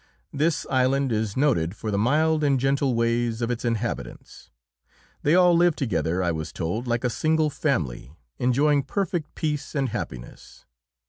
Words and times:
This 0.33 0.65
island 0.67 1.11
is 1.11 1.37
noted 1.37 1.75
for 1.75 1.91
the 1.91 1.97
mild 1.99 2.43
and 2.43 2.59
gentle 2.59 2.95
ways 2.95 3.39
of 3.39 3.51
its 3.51 3.63
inhabitants. 3.63 4.49
They 5.21 5.35
all 5.35 5.55
live 5.55 5.75
together, 5.75 6.23
I 6.23 6.31
was 6.31 6.51
told, 6.51 6.87
like 6.87 7.03
a 7.03 7.07
single 7.07 7.51
family, 7.51 8.17
enjoying 8.39 8.81
perfect 8.81 9.35
peace 9.35 9.75
and 9.75 9.89
happiness. 9.89 10.65